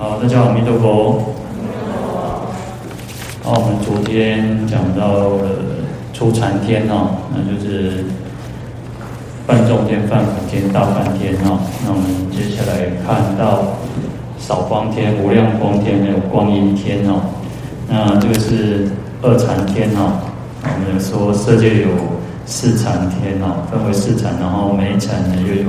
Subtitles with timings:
[0.00, 1.34] 好，大家好，弥陀佛。
[3.42, 5.50] 好，我们昨天讲到了
[6.14, 8.06] 初禅天哦，那就是
[9.46, 11.60] 梵众天、梵辅天、大梵天哦。
[11.84, 13.76] 那我们接下来看到
[14.38, 17.20] 少光天、无量光天，还有光音天哦。
[17.86, 18.88] 那这个是
[19.20, 20.16] 二禅天哦。
[20.62, 21.88] 我们说色界有
[22.46, 25.68] 四禅天哦，分为四禅，然后每一禅呢又有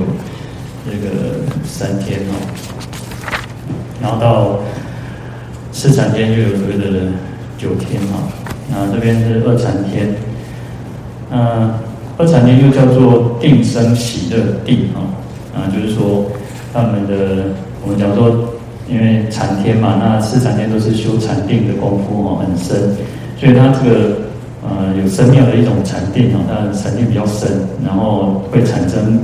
[0.88, 2.71] 这个三天哦。
[4.02, 4.58] 然后到
[5.72, 7.06] 四禅天就有所谓的。
[7.58, 8.26] 九天啊，
[8.68, 10.12] 那这边是二禅天，
[11.30, 11.72] 那
[12.18, 14.98] 二禅天又叫做定生喜乐地啊，
[15.54, 16.26] 啊，就是说
[16.72, 18.54] 他们的我们讲说，
[18.88, 22.96] 因为禅天嘛，那四禅天都是修禅定的功夫哦，很深，
[23.38, 24.16] 所以它这个
[24.64, 27.48] 呃有深妙的一种禅定啊，它的禅定比较深，
[27.86, 29.20] 然后会产生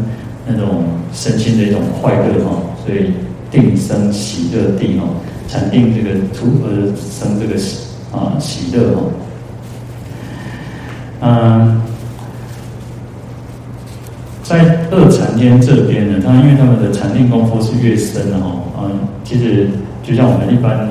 [0.47, 3.11] 那种身心的一种快乐哈，所以
[3.51, 5.17] 定生喜乐地哦，
[5.49, 7.89] 禅定这个出而生这个喜。
[8.11, 9.13] 啊，喜乐哦，
[11.21, 11.83] 嗯，
[14.43, 19.69] 在二禅天这边呢，他因为他们的禅定功夫是越深哦，嗯，其实
[20.03, 20.89] 就像我们一般，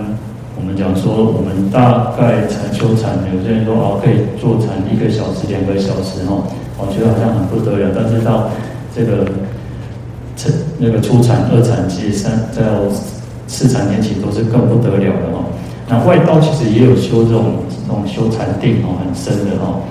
[0.55, 6.45] 我们讲说，我们大概禅修禅，有些人说哦，可以坐禅一个小时、两个小时哦，
[6.77, 8.47] 我觉得好像很不得了，但是到
[8.95, 9.25] 这个
[10.37, 12.87] 禅那个初禅、二禅，其实三到
[13.47, 15.43] 四禅天其实都是更不得了的哦。
[15.89, 19.81] 那外道其实也有修这种这种修禅定哦，很深的哦。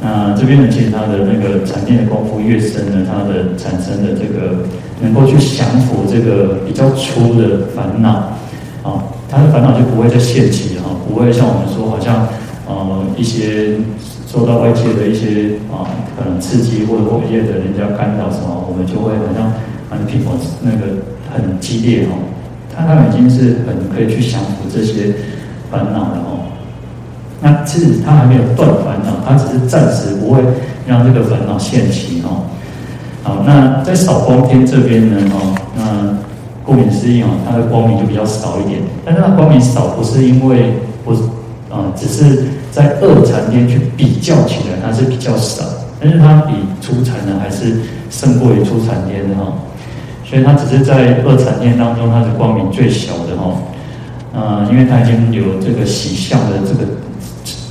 [0.00, 4.64] 那这边呢，其实他的那个禅定的功夫越深呢，他的产生的这个
[5.00, 8.32] 能够去降服这个比较粗的烦恼
[8.82, 12.26] 啊，他的烦恼就不会再现起哈，不会像我们说好像
[12.66, 13.76] 呃一些
[14.26, 15.86] 受到外界的一些啊
[16.18, 19.52] 可能刺激或者外界的人家干扰什么，我们就会好像
[20.02, 21.00] 很平稳那个
[21.32, 22.18] 很激烈哦。
[22.74, 25.14] 他他已经是很可以去降服这些
[25.70, 26.50] 烦恼了哦。
[27.40, 30.42] 那其实他还没有断烦恼，他只是暂时不会
[30.86, 32.48] 让这个烦恼现起哦。
[33.22, 36.18] 好，那在少光天这边呢哦，那
[36.64, 38.80] 顾名思义哦，它的光明就比较少一点。
[39.04, 40.74] 但是它光明少不是因为
[41.04, 41.12] 不
[41.72, 45.62] 啊，只是在二禅天去比较起来，它是比较少。
[46.00, 47.76] 但是它比初禅呢，还是
[48.10, 49.52] 胜过于初禅天的哈。
[50.32, 53.52] 所以它只是在二禅天当中，它是光明最小的哈，
[54.32, 56.90] 呃，因为它已经有这个喜相的这个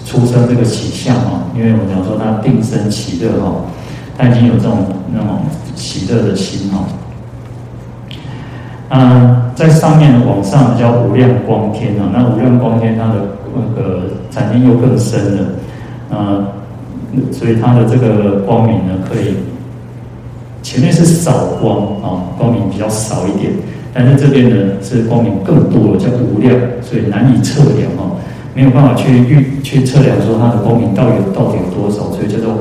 [0.06, 3.66] 出生这个喜相哈，因为我们讲说它定生喜乐哈，
[4.16, 4.78] 它已经有这种
[5.12, 5.40] 那种
[5.76, 6.86] 喜乐的心哈。
[8.90, 15.48] 嗯，在上面往上叫无量光天啊，那无量光天它的那个禅定又更深了，
[16.12, 16.46] 呃，
[17.32, 19.34] 所以它的这个光明呢可以。
[20.72, 23.52] 前面是少光啊，光明比较少一点，
[23.94, 28.16] 但是这边呢是光明更多了，叫无量，所以难以测量哦，
[28.56, 32.60] 没有办法去预去测量说它的光明到底到底有多少，所以叫做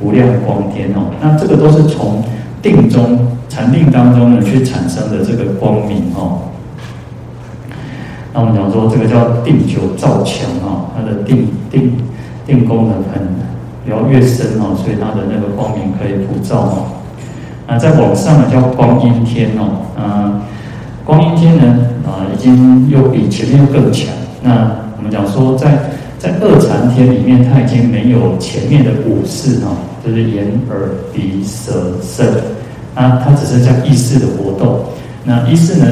[0.00, 1.14] 无量光天哦。
[1.22, 2.20] 那这个都是从
[2.60, 6.40] 定中禅定当中呢去产生的这个光明哦。
[8.34, 11.92] 那我们讲说这个叫定久照强啊，它的定定
[12.44, 13.22] 定功能很
[13.84, 16.98] 比较越深哦，所以它的那个光明可以普照哦。
[17.66, 20.42] 那再往上呢，叫光音天哦，啊，
[21.04, 24.08] 光音天呢，啊，已经又比前面又更强。
[24.42, 25.70] 那我们讲说在，
[26.18, 29.70] 在在二禅天里面，它已经没有前面的五识哈，
[30.04, 32.26] 就是眼耳鼻舌身，
[32.94, 34.80] 啊，它只剩下意识的活动。
[35.24, 35.86] 那意识呢，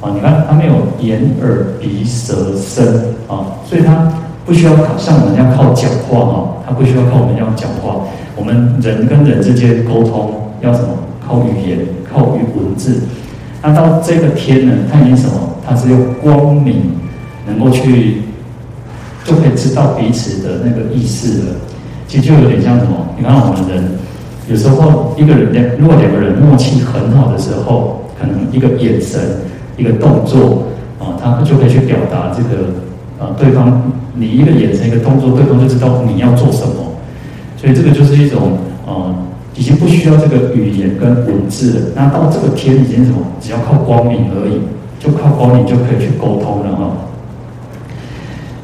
[0.00, 2.86] 啊，你看它没有眼耳鼻舌身
[3.26, 4.12] 啊，所以它
[4.44, 7.96] 不需要靠像我们要靠讲话哈，它不需要靠我们这样讲话。
[8.36, 10.30] 我们人跟人之间沟通。
[10.62, 10.88] 要什么？
[11.26, 11.78] 靠语言，
[12.08, 13.00] 靠语文字。
[13.62, 14.72] 那到这个天呢？
[14.92, 15.56] 它已经什么？
[15.66, 16.92] 它是用光明
[17.48, 18.22] 能够去，
[19.24, 21.54] 就可以知道彼此的那个意思了。
[22.06, 23.08] 其实就有点像什么？
[23.18, 23.90] 你看我们人
[24.48, 29.20] 有时候一个人两，如果两个人默契很好的时候，可能一个眼神、
[29.76, 30.68] 一个动作
[31.00, 32.70] 啊，他就可以去表达这个
[33.18, 36.74] 啊，对方你一个眼神、一个动作，对方就知道你要做什么。
[37.56, 39.25] 所以这个就是一种啊。
[39.56, 43.18] 已经不需要这个语言跟文字了，那到这个天已经什么？
[43.40, 44.60] 只要靠光明而已，
[45.00, 46.90] 就靠光明就可以去沟通了哈。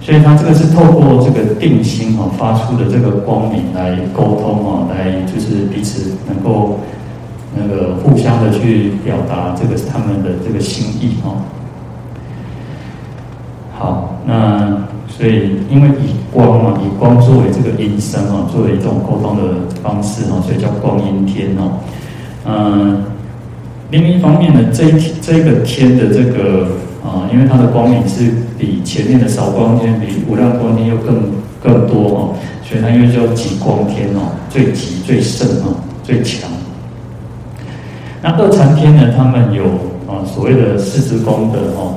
[0.01, 6.81] 所以他这个是透过这个定心哈发出的这个光明来沟通啊，来就是彼此能够
[7.57, 11.37] 那个互相的去表达这个是他们的这个心意哈。
[13.79, 14.79] 好，那。
[15.09, 19.43] 所以，因为以光嘛，以光作为这个音声啊，作为一种沟通的
[19.83, 21.73] 方式啊，所以叫光音天哦。
[22.47, 23.05] 嗯，
[23.91, 24.91] 另一方面呢，这
[25.21, 26.69] 这个天的这个
[27.05, 31.23] 啊，因为它的光明是比前面的少光天、比无量光天又更
[31.63, 36.51] 更多哦，所以它又叫极光天哦，最极最盛哦，最强。
[38.23, 39.65] 那二禅天呢，他们有
[40.07, 41.95] 啊所谓的四支功德哦，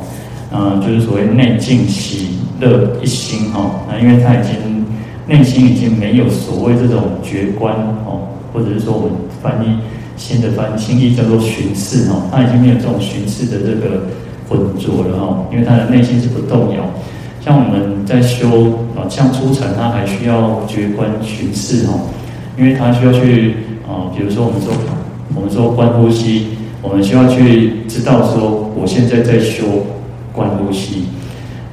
[0.52, 4.86] 嗯，就是所谓内静息乐一心哈，那因为他已经
[5.28, 7.74] 内心已经没有所谓这种觉观
[8.06, 9.12] 哦，或者是说我们
[9.42, 9.78] 翻译
[10.18, 14.04] 新的翻新译叫做寻视哦，他已经没有这种寻视的这个
[14.48, 16.84] 浑浊了哈，因为他的内心是不动摇。
[17.42, 18.48] 像我们在修
[18.96, 22.10] 啊，像初禅，他还需要觉观寻视哦，
[22.58, 23.56] 因为他需要去
[23.88, 24.72] 啊，比如说我们说。
[25.36, 26.48] 我们说观呼吸，
[26.82, 29.66] 我们需要去知道说，我现在在修
[30.32, 31.08] 观呼吸，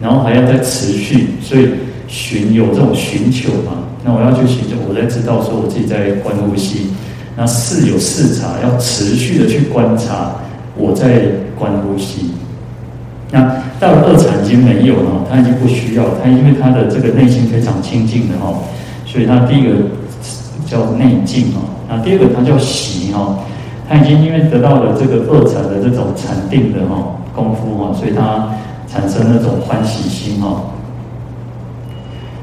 [0.03, 1.71] 然后还要再持续，所以
[2.09, 3.85] 寻有这种寻求嘛。
[4.05, 6.89] 那我要去寻求，我在知道说我自己在观呼吸。
[7.37, 10.35] 那视有视察，要持续的去观察
[10.77, 11.23] 我在
[11.57, 12.33] 观呼吸。
[13.31, 13.41] 那
[13.81, 18.53] 到了二禅已经没有了，他已经不需要，他因为他的这个内心非常清净的哈，
[19.07, 19.71] 所以他第一个
[20.67, 23.39] 叫内净啊，那第二个他叫喜哈。
[23.89, 28.51] 他已经因为得到了这个二禅的这种禅定的哈功夫哈，所以他
[28.93, 30.65] 产生那种欢喜心哦。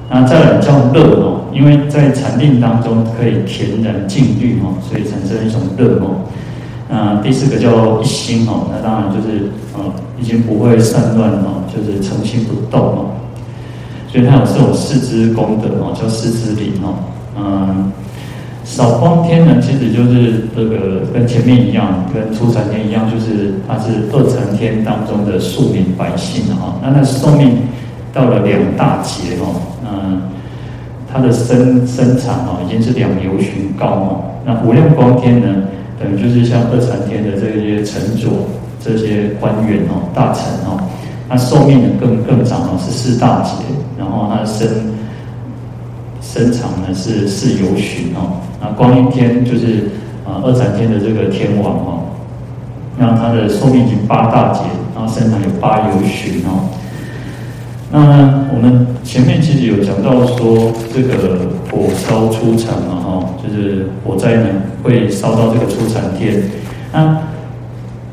[0.10, 6.26] 那再来叫乐哦，因为在禅定当中可以恬然静虑哦，所以产生一种乐哦。
[6.90, 9.84] 那第四个叫一心哦，那当然就是呃
[10.20, 13.06] 已经不会散乱哦，就是诚心不动哦。
[14.08, 16.96] 所以它有这种四支功德哦，叫四支林哦，
[17.38, 17.92] 嗯。
[18.70, 26.76] 少光天呢，其实就是这个跟前面一样，跟初禅天一样，就是它是二禅天当中的庶民百姓哈。
[26.80, 27.58] 那那寿命
[28.14, 30.22] 到了两大劫哦，嗯，
[31.12, 34.22] 它的身身长哦已经是两由旬高哦。
[34.46, 35.64] 那无量光天呢，
[36.00, 38.30] 等于就是像二禅天的这些臣佐、
[38.80, 40.80] 这些官员哦、大臣哦，
[41.28, 43.52] 那寿命呢更更长哦，是四大劫，
[43.98, 44.70] 然后它的身。
[46.32, 49.90] 身长呢是四由旬哦，那光音天就是
[50.24, 52.02] 啊二禅天的这个天王哦，
[53.00, 54.62] 那他的寿命已经八大劫，
[54.94, 56.70] 然后身长有八由旬哦。
[57.92, 64.50] 那我们前面其实有讲到说，这个火烧初禅嘛哈，就是火灾呢
[64.84, 66.44] 会烧到这个初禅天。
[66.94, 67.24] 那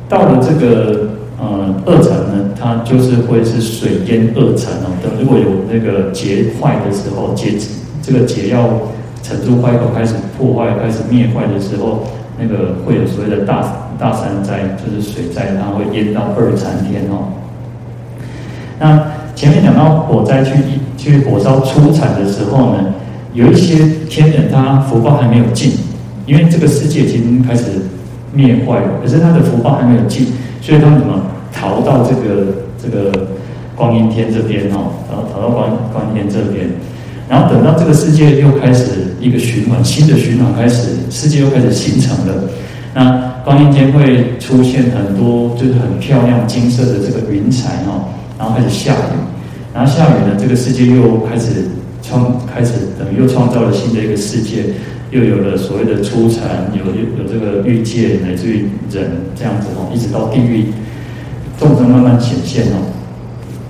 [0.09, 4.89] 到了这个呃二禅呢，它就是会是水淹二禅哦。
[5.03, 7.53] 等如果有那个结坏的时候结。
[8.07, 8.69] 这个劫要
[9.21, 12.05] 沉住坏口开始破坏、开始灭坏的时候，
[12.39, 17.35] 那个会有所谓的大大山灾，就是水灾，它会淹到二禅天哦。
[18.79, 20.53] 那前面讲到火灾去
[20.97, 22.95] 去火烧初禅的时候呢，
[23.35, 23.75] 有一些
[24.09, 25.73] 天人他福报还没有尽，
[26.27, 27.65] 因为这个世界已经开始
[28.33, 30.29] 灭坏了，可是他的福报还没有尽，
[30.63, 31.21] 所以他们怎么
[31.53, 33.27] 逃到这个这个
[33.75, 34.95] 光音天这边哦？
[35.11, 36.71] 然后逃到光光音天这边。
[37.29, 38.85] 然后等到这个世界又开始
[39.21, 42.45] 一个循环，新的循环开始，世界又开始形成了。
[42.95, 49.19] 那光阴间会出现很多就是很漂亮金色的这个云彩哦，然后开始下雨，
[49.75, 51.67] 然后下雨呢，这个世界又开始
[52.01, 54.65] 创，开始等于又创造了新的一个世界，
[55.11, 60.67] 又有了所谓的初禅，有有这个欲界，乃至于人这样子哦，一直到地狱，
[61.59, 62.87] 众生慢慢显现哦。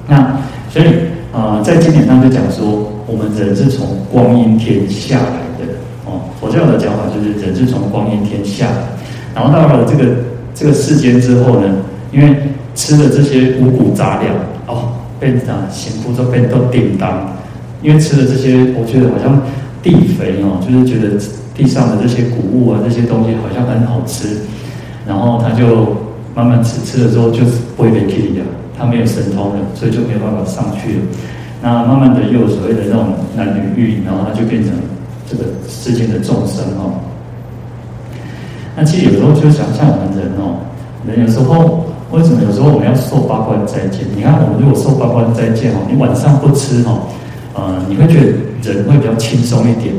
[0.06, 0.38] 那
[0.70, 0.86] 所以
[1.32, 2.92] 啊、呃，在经典上就讲说。
[3.06, 5.72] 我们人是从光阴天下来的
[6.04, 8.88] 哦，佛教的讲法就是人是从光阴天下来，
[9.34, 10.10] 然后到了这个
[10.54, 11.68] 这个世间之后呢，
[12.12, 12.36] 因为
[12.74, 14.34] 吃了这些五谷杂粮
[14.66, 17.32] 哦，变成行夫都变都叮当，
[17.80, 19.40] 因为吃了这些，我觉得好像
[19.82, 21.16] 地肥哦，就是觉得
[21.54, 24.38] 地上的这些谷物啊，这些东西好像很好吃，
[25.06, 25.96] 然后他就
[26.34, 28.42] 慢慢吃，吃了之后就是不会被气的，
[28.76, 31.02] 他没有神通了，所以就没有办法上去了。
[31.66, 34.72] 那慢慢的又所谓的那种男女欲，然后他就变成
[35.28, 36.94] 这个世间的众生哦。
[38.76, 40.62] 那其实有时候就想像我们人哦，
[41.04, 44.06] 人有时候为什么有时候我们要受八关斋戒？
[44.14, 47.02] 你看我们如果受八关斋戒哦，你晚上不吃哦，
[47.54, 49.92] 呃，你会觉得人会比较轻松一点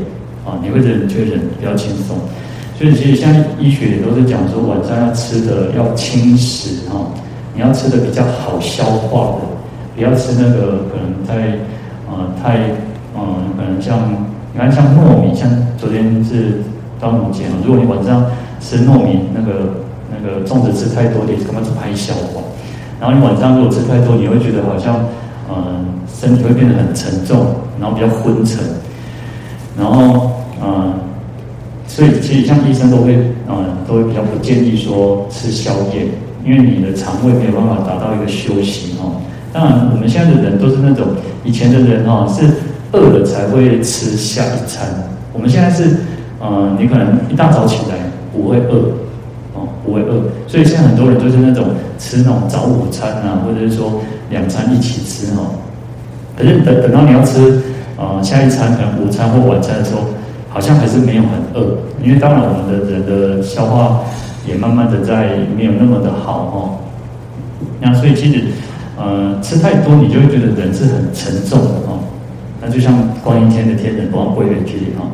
[0.46, 2.16] 啊，你会觉得觉得人比较轻松。
[2.78, 6.96] 所以其实像医学也都是讲说，晚上要吃的要轻食哈，
[7.54, 9.57] 你要吃的比较好消化的。
[9.98, 11.58] 不要吃那个可能太，
[12.06, 12.58] 呃，太，
[13.16, 13.20] 呃，
[13.56, 13.98] 可能像
[14.52, 16.62] 你看像糯米，像昨天是
[17.00, 18.24] 端午节嘛，如果你晚上
[18.60, 22.40] 吃糯米，那个那个粽子吃太多，你根本是拍消化。
[23.00, 24.94] 然后你晚上如果吃太多，你会觉得好像，
[25.50, 27.46] 嗯、呃，身体会变得很沉重，
[27.80, 28.62] 然后比较昏沉。
[29.76, 30.30] 然后，
[30.62, 30.94] 嗯、呃，
[31.88, 33.16] 所以其实像医生都会，
[33.48, 36.06] 嗯、呃，都会比较不建议说吃宵夜。
[36.44, 39.20] 因为你的肠胃没有办法达到一个休息哦。
[39.58, 41.04] 当然，我们现在的人都是那种
[41.42, 42.46] 以前的人哦，是
[42.92, 44.86] 饿了才会吃下一餐。
[45.32, 45.96] 我们现在是，
[46.38, 47.96] 呃，你可能一大早起来
[48.32, 48.92] 不会饿，
[49.54, 54.00] 哦，不会饿，所以现在很多人都是那种吃那种早午餐啊，或者是说
[54.30, 55.58] 两餐一起吃哦。
[56.36, 57.60] 可是等等到你要吃，
[57.96, 60.02] 呃，下一餐可能午餐或晚餐的时候，
[60.48, 64.02] 好像还是没有很饿，因为当然我们的人的消化
[64.46, 66.78] 也慢慢的在没有那么的好哦。
[67.80, 68.44] 那所以其实。
[69.00, 72.00] 呃，吃太多你就会觉得人是很沉重的哦。
[72.60, 75.06] 那就像观音天的天人，不往归元气里哈。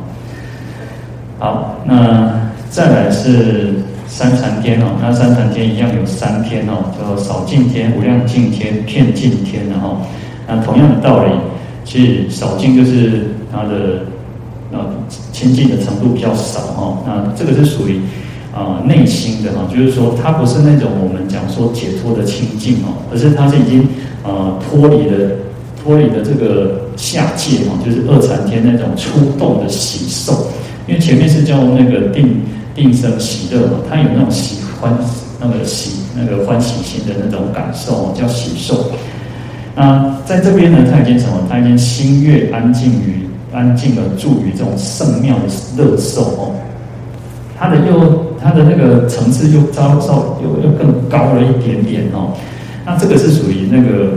[1.37, 3.75] 好，那再来是
[4.07, 4.87] 三禅天哦。
[4.99, 10.01] 那三禅天一样有三天哦，叫少净天、无量净天、遍净天的哈。
[10.47, 11.31] 那同样的道理，
[11.83, 14.01] 其实少净就是它的
[14.71, 14.79] 呃
[15.31, 16.97] 清净的程度比较少哈。
[17.05, 18.01] 那这个是属于。
[18.55, 23.85] 啊，内心的哈，就是说，它不是那种我们讲说解脱的清净哦，而是它是已经
[24.23, 25.29] 呃脱离了
[25.75, 30.47] 脱离了这个下界哈，就是二禅天那种出动的喜受，
[30.87, 32.41] 因为前面是叫那个定
[32.73, 34.97] 定生喜乐嘛，它有那种喜欢
[35.37, 38.85] 那个喜那个欢喜心的那种感受叫喜受。
[39.75, 41.45] 那在这边呢，它已经什么？
[41.49, 45.43] 它已经心悦安静于安静的住于这种圣妙的
[45.75, 46.54] 乐受哦。
[47.57, 52.33] 它的又，它的那个层次又稍稍又又更高了一点点哦。
[52.85, 54.11] 那这个是属于那个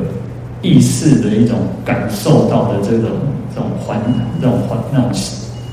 [0.61, 3.11] 意识的一种感受到的这种
[3.55, 4.01] 这种欢
[4.41, 5.11] 这种欢那种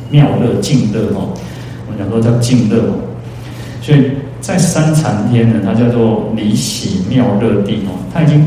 [0.09, 1.33] 妙乐净乐哦。
[1.87, 2.93] 我们讲说叫净乐哦。
[3.81, 7.97] 所以在三禅天呢，它叫做离喜妙乐地哦。
[8.13, 8.45] 它已经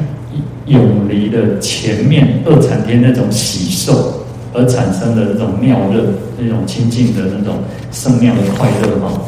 [0.67, 4.25] 永离了前面二禅天那种喜受。
[4.55, 6.05] 而产生的这种妙乐，
[6.38, 7.59] 那种清净的那种
[7.93, 9.21] 圣妙的快乐哈。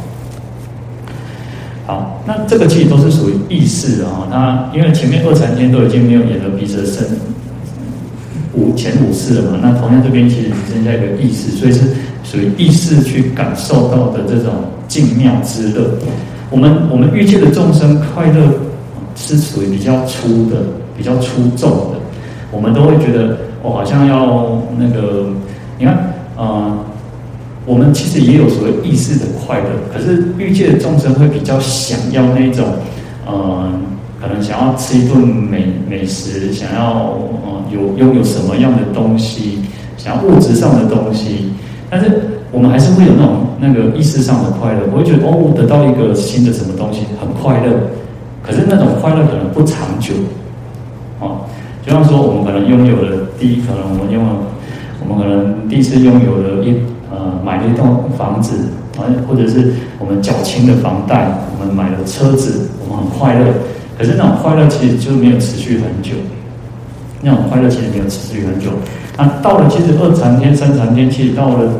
[1.86, 4.26] 好，那这个其实都是属于意识啊。
[4.30, 7.04] 它因为前面二禅天都已经没有眼耳鼻舌身
[8.54, 11.80] 五前五识了嘛，那同样这边其实只剩下一个意识，所以是
[12.24, 14.54] 属于意识去感受到的这种
[14.88, 15.98] 静妙之乐。
[16.50, 18.52] 我们我们欲界的众生快乐
[19.16, 20.56] 是属于比较粗的、
[20.96, 21.98] 比较粗重的，
[22.50, 23.36] 我们都会觉得。
[23.62, 25.26] 我好像要那个，
[25.78, 26.78] 你看，呃，
[27.66, 32.64] 我们其实也有所谓意识的快乐，可是欲界的众生会比较想要那种，
[33.26, 33.70] 呃，
[34.20, 39.58] 可能想要吃一顿美美食，想要呃有拥有什么样的东西，
[39.98, 41.52] 想要物质上的东西，
[41.90, 47.72] 但是我们还是会有那种那个意识上的快乐，我会觉得哦，得到一个新的什么东西很快乐，
[48.42, 50.14] 可是那种快乐可能不长久，
[51.20, 51.42] 哦。
[51.84, 54.30] 就像说，我们可能拥有了第一，可能我们拥有，
[55.02, 56.74] 我们可能第一次拥有了一
[57.10, 58.54] 呃买了一栋房子，
[58.98, 63.46] 啊，或者是我们缴清的房贷，我们买了车子，我们很快乐。
[63.96, 66.12] 可是那种快乐其实就没有持续很久，
[67.22, 68.70] 那种快乐其实没有持续很久。
[69.16, 71.70] 那到了其实二禅天、三禅天，其实到了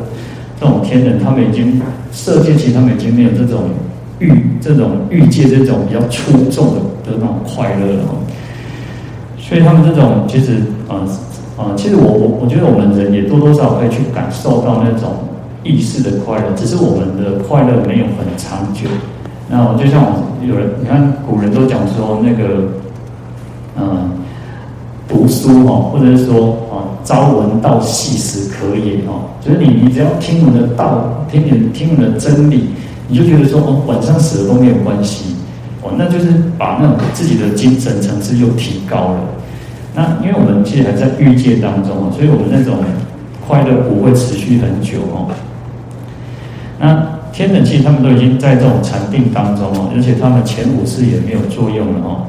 [0.60, 1.80] 这种天人，他们已经
[2.12, 3.70] 色界，其实他们已经没有这种
[4.18, 8.04] 欲、这种欲界这种比较出众的的那种快乐了。
[9.50, 11.02] 所以他们这种其实，呃，
[11.58, 15.10] 呃，其实我我我觉得我们人也多多少少可以去感受到那种
[15.64, 18.88] 意识的快乐，只是我们的快乐没有很长久。
[19.48, 22.68] 那我就像我有人，你看古人都讲说那个，
[23.76, 24.12] 嗯、
[25.08, 32.66] 读书哦，或者是说啊，朝闻道，夕死可也哦，就是你你只要听闻的道，听闻听闻的真理，
[33.08, 35.34] 你就觉得说哦，晚上死了都没有关系
[35.82, 39.20] 哦，那就是把那种自己的精神层次又提高了。
[39.94, 42.76] 那因为我们其实还在欲界当中哦，所以我们那种
[43.44, 45.26] 快乐不会持续很久哦。
[46.78, 52.26] 那天人其实他们都已经在这种禅定当中哦，而且他们前五次也没有作用了哦，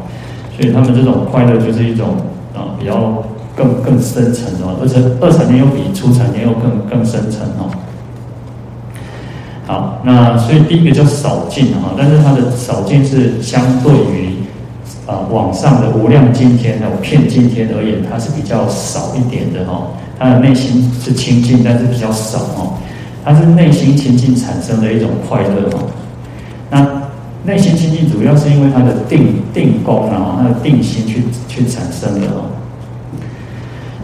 [0.58, 2.16] 所以他们这种快乐就是一种
[2.56, 3.24] 啊比较
[3.56, 7.70] 更更深层的，而且二禅天又比初禅天又更更深层哦。
[9.68, 14.31] 好，那所以第一个叫少净啊，但是它的少净是相对于。
[15.12, 19.88] 啊，往上的无量净天还有遍净天而言，它是比较少一点的哈。
[20.18, 22.74] 它的内心是清净，但是比较少哈。
[23.26, 25.84] 它是内心清净产生的一种快乐哈。
[26.70, 26.88] 那
[27.44, 32.46] 内心清净主要是因为它的定定功然后它的定心去去产生的哈。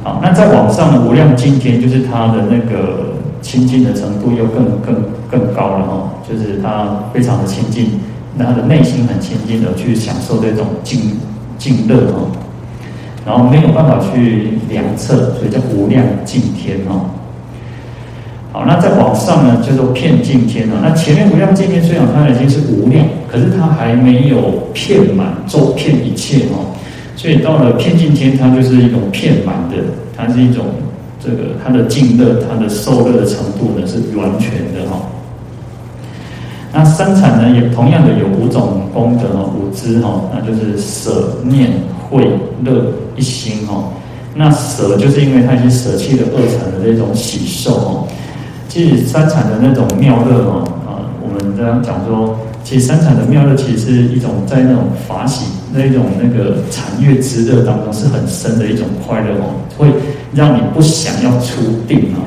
[0.04, 4.96] 好，那在往上的无量净天，就是它的那个清净的程度又更更
[5.32, 7.98] 更高了哈，就是它非常的清净。
[8.38, 11.18] 那他的内心很清净的去享受这种静
[11.58, 12.30] 静乐哦，
[13.26, 17.10] 然后没有办法去量测，所以叫无量净天哦。
[18.54, 20.78] 好，那再往上呢，叫做遍净天哦。
[20.82, 26.74] 那前面无量净天虽然它已经是无量，可是它还没有遍满，周遍一切哦。
[27.16, 29.78] 所以到了遍净天，它就是一种遍满的，
[30.16, 30.66] 它是一种
[31.20, 35.02] 这个它的净乐，它的受乐的程度呢是完全的哈。
[36.74, 41.72] 那三禅呢，也同样的有五种功德哦，五支哈，那就是舍、念、
[42.10, 42.30] 慧、
[42.64, 43.86] 乐一心哈。
[44.36, 48.08] 那舍就是因为他已经舍弃了二禅的这种喜受哦。
[48.68, 59.88] 其实三禅的那种妙乐哦，啊，我们这样讲说，其实三禅的妙乐其实是一种在那种法喜那一种那个禅悦之乐当中是很深的一种快乐哦，会
[60.34, 62.22] 让你不想要出定哦。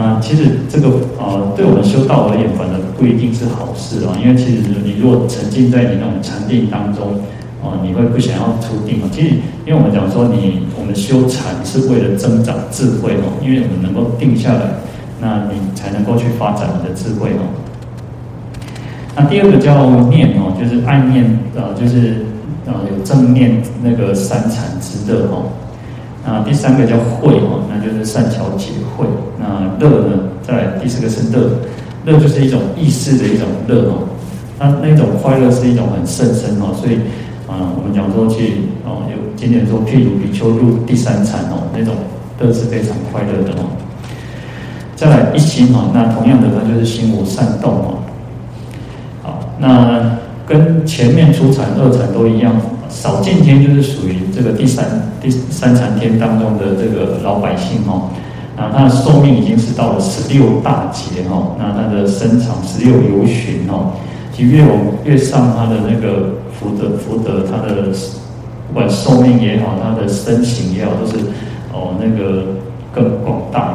[0.00, 0.88] 啊，其实这个
[1.18, 7.20] 啊，对我们修道而言，反而不一定是好事啊，因为其实你如果沉浸在你那种禅定当中。
[7.60, 9.10] 哦，你会不想要出定哦？
[9.10, 9.30] 其实，
[9.66, 14.60] 因为我们讲说你，我们修禅是为了增长智慧哦，因为我们能够定下来，
[15.20, 17.50] 那你才能够去发展你的智慧哦。
[19.16, 21.24] 那第二个叫念哦，就是爱念
[21.56, 22.26] 啊，就是
[22.64, 25.50] 啊有正念那个三禅之乐哦。
[26.28, 29.06] 那第三个叫慧哦，那就是善巧解慧。
[29.40, 31.48] 那乐呢，再来第四个是乐，
[32.04, 34.04] 乐就是一种意识的一种乐哦。
[34.58, 36.98] 那那种快乐是一种很甚深哦，所以。
[37.48, 41.94] 啊，我们讲说去哦，有经典说，譬如比丘入第三禅哦，那种
[42.38, 43.64] 乐是非常快乐的哦。
[44.94, 48.04] 再来一心哦，那同样的它就是心无善动哦。
[49.22, 52.54] 好，那跟前面初禅、二禅都一样，
[52.88, 54.84] 少净天就是属于这个第三
[55.20, 58.10] 第三禅天当中的这个老百姓哦。
[58.56, 63.92] 那他的寿命已经是到了十六大劫哦，那他的身长十六由旬哦。
[64.32, 64.70] 其越往
[65.04, 66.36] 越上，他的那个。
[66.58, 67.92] 福德福德，他的
[68.66, 71.14] 不管寿命也好，他的身形也好，都是
[71.72, 72.46] 哦那个
[72.92, 73.74] 更广大的。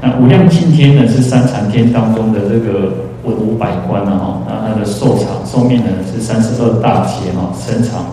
[0.00, 2.92] 那无量净天呢，是三禅天当中的这个
[3.26, 4.42] 文武百官了哈。
[4.46, 8.04] 那他的寿长寿命呢是三十二大劫哈，身长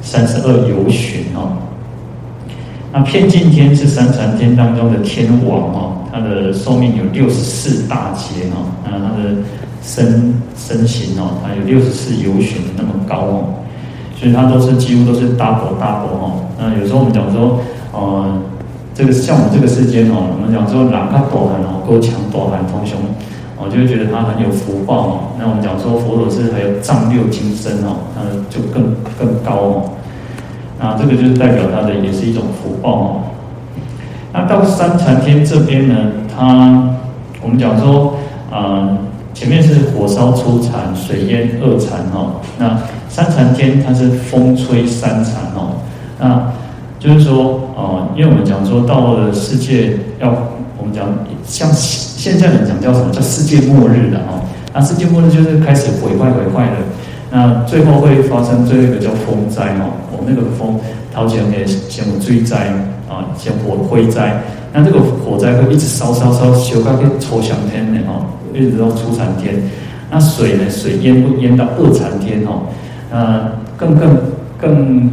[0.00, 1.52] 三十二由旬哈。
[2.92, 8.56] 那遍净天是三禅天当中的天王哈，他的寿命有六十四大劫哈。
[8.84, 9.36] 那他的
[9.82, 13.44] 身身形哦，它有六十四由旬那么高哦，
[14.16, 16.40] 所以它都是几乎都是 double double 哦。
[16.56, 17.58] 那有时候我们讲说，
[17.92, 18.38] 呃，
[18.94, 22.96] 这个像我们这个世间哦，我们讲说哪个多寒哦，够强多寒通雄，
[23.62, 25.18] 我就会觉得他很有福报哦。
[25.38, 29.90] 那我们讲说佛陀是还有丈六金身哦，那就更更高哦。
[30.80, 33.20] 那这个就是代表他的也是一种福报哦。
[34.32, 35.94] 那到三禅天这边呢，
[36.34, 36.90] 它
[37.42, 38.14] 我们讲说，
[38.50, 38.98] 呃。
[39.34, 42.34] 前面是火烧初禅，水淹二禅哦。
[42.58, 45.72] 那三禅天它是风吹三禅哦。
[46.20, 46.52] 那
[46.98, 50.28] 就是说哦，因为我们讲说到了世界要
[50.78, 51.08] 我们讲
[51.44, 51.66] 像
[52.22, 54.38] 现在人讲叫什么叫世界末日的哦。
[54.72, 56.76] 那世界末日就是开始毁坏毁坏了。
[57.32, 59.90] 那最后会发生最后一个叫风灾哦。
[60.16, 60.78] 我们那个风，
[61.12, 62.68] 掏钱给先有水灾
[63.10, 64.40] 啊，先火灰灾。
[64.72, 68.22] 那这个火灾会一直烧烧烧，烧到去抽象天的哦。
[68.54, 69.60] 一直到初禅天，
[70.08, 70.70] 那水呢？
[70.70, 72.70] 水淹不淹到二禅天哦？
[73.10, 74.16] 那更更
[74.56, 75.10] 更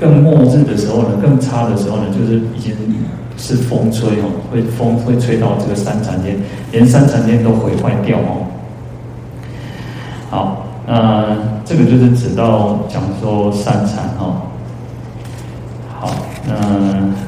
[0.00, 1.10] 更末日的时候呢？
[1.22, 2.06] 更差的时候呢？
[2.10, 2.74] 就是已经
[3.38, 6.36] 是风吹哦，会风会吹到这个三禅天，
[6.72, 8.44] 连三禅天都毁坏掉哦。
[10.28, 11.24] 好，那
[11.64, 14.42] 这个就是指到讲说三禅哦。
[16.00, 16.10] 好，
[16.46, 16.54] 那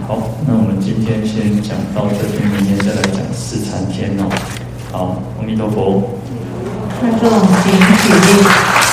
[0.06, 4.28] 好，那我们今天先讲到这边，明天再来讲四禅天哦。
[4.92, 6.02] 好，阿弥陀佛。
[7.00, 8.89] 那这种经，请。